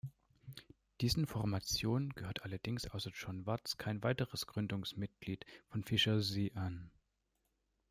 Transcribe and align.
Diesen 1.01 1.27
Formationen 1.27 2.09
gehört 2.09 2.41
allerdings 2.41 2.87
außer 2.87 3.11
John 3.13 3.45
Watts 3.45 3.77
kein 3.77 4.01
weiteres 4.01 4.47
Gründungsmitglied 4.47 5.45
von 5.67 5.83
Fischer-Z 5.83 6.57
an. 6.57 6.89